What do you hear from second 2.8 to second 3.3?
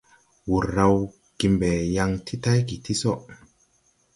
tii so.